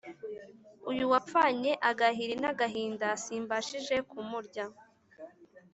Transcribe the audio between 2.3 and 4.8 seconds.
n'agahinda, simbashije kumurya